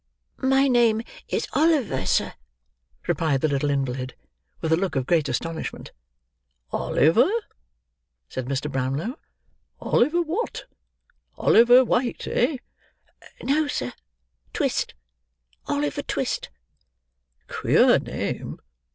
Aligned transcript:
"My 0.41 0.67
name 0.67 1.03
is 1.27 1.47
Oliver, 1.53 2.07
sir," 2.07 2.33
replied 3.07 3.41
the 3.41 3.47
little 3.47 3.69
invalid: 3.69 4.15
with 4.59 4.71
a 4.73 4.75
look 4.75 4.95
of 4.95 5.05
great 5.05 5.29
astonishment. 5.29 5.91
"Oliver," 6.71 7.29
said 8.27 8.47
Mr. 8.47 8.67
Brownlow; 8.71 9.19
"Oliver 9.79 10.23
what? 10.23 10.63
Oliver 11.37 11.85
White, 11.85 12.25
eh?" 12.25 12.57
"No, 13.43 13.67
sir, 13.67 13.93
Twist, 14.53 14.95
Oliver 15.67 16.01
Twist." 16.01 16.49
"Queer 17.47 17.99
name!" 17.99 18.57